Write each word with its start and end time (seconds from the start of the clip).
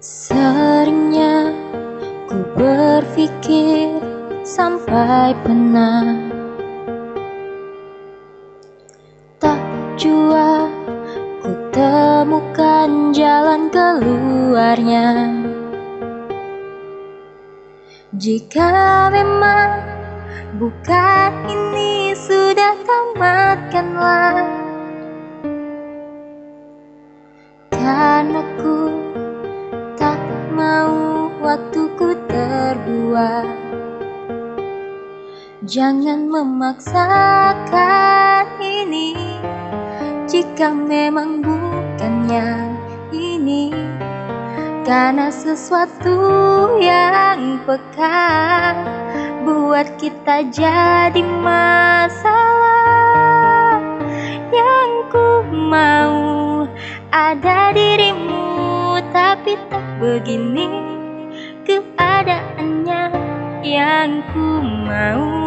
Seringnya 0.00 1.52
ku 2.24 2.40
berpikir 2.56 4.00
sampai 4.48 5.36
pernah 5.44 6.16
Tak 9.36 9.60
jua 10.00 10.72
ku 11.44 11.52
temukan 11.68 13.12
jalan 13.12 13.68
keluarnya. 13.68 15.36
Jika 18.16 19.12
memang 19.12 19.84
bukan 20.56 21.44
ini 21.44 22.16
sudah 22.16 22.72
tamatkanlah 22.88 24.59
Jangan 35.70 36.26
memaksakan 36.26 37.70
ini. 38.58 39.14
Jika 40.26 40.74
memang 40.74 41.46
bukan 41.46 42.26
yang 42.26 42.74
ini 43.14 43.70
Karena 44.82 45.30
sesuatu 45.30 46.74
yang 46.82 47.62
peka 47.62 48.74
Buat 49.46 49.94
kita 49.94 50.50
jadi 50.50 51.22
masalah. 51.22 52.18
Yang 54.50 54.90
ku 55.14 55.46
mau 55.54 56.66
ada 57.14 57.70
dirimu 57.70 58.98
Tapi 59.14 59.54
tak 59.70 59.86
begini. 60.02 60.66
Keadaannya 61.62 63.02
yang 63.62 64.26
ku 64.34 64.58
mau 64.66 65.39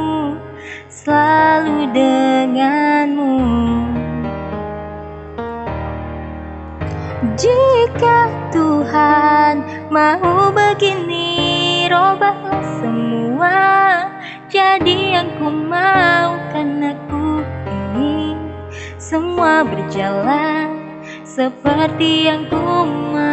selalu 1.04 1.92
denganmu. 1.92 3.36
Jika 7.36 8.32
Tuhan 8.56 9.68
mau 9.92 10.48
begini 10.56 11.92
Robahlah 11.92 12.64
semua. 12.80 13.60
Jadi 14.48 15.18
yang 15.18 15.34
ku 15.42 15.50
mau 15.50 16.38
Karena 16.54 16.94
ku 17.10 17.42
ingin 17.66 18.38
Semua 19.02 19.66
berjalan 19.66 20.78
Seperti 21.26 22.30
yang 22.30 22.46
ku 22.54 22.86
mau 22.86 23.33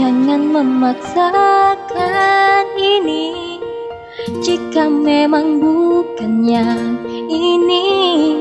Jangan 0.00 0.48
memaksakan 0.48 1.92
ini. 2.72 3.60
Jika 4.40 4.88
memang 4.88 5.60
bukan 5.60 6.40
yang 6.40 7.04
ini 7.28 8.40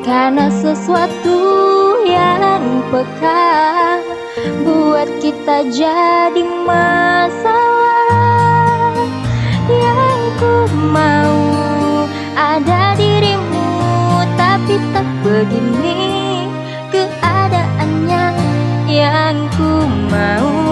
Karena 0.00 0.48
sesuatu 0.48 1.36
yang 2.08 2.88
peka 2.88 4.00
Buat 4.64 5.12
kita 5.20 5.68
jadi 5.68 6.40
masalah. 6.64 7.36
Yang 9.68 10.20
ku 10.40 10.72
mau 10.88 11.36
ada 12.32 12.96
dirimu 12.96 13.68
Tapi 14.40 14.80
tak 14.96 15.04
begini. 15.20 16.48
Keadaannya 16.88 18.32
Yang 18.88 19.52
ku 19.52 19.84
mau 20.08 20.63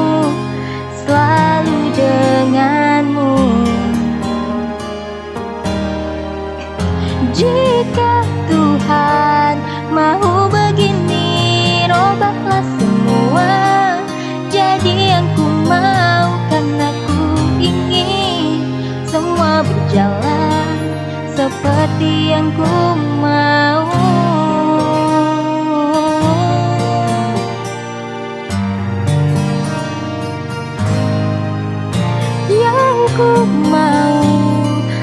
Yang 22.02 22.48
ku 22.58 22.74
mau. 23.22 23.86
Yang 32.50 32.98
ku 33.16 33.32
mau 33.70 34.20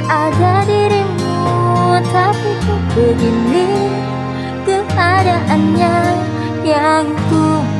Ada 0.05 0.67
dirimu 0.67 1.39
Tapi 2.11 2.51
begini 2.93 3.89
keadaannya 4.67 5.97
yang 6.67 7.07
ku 7.31 7.78